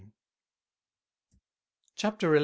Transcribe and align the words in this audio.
CHAPTER 1.95 2.33
XI. 2.35 2.39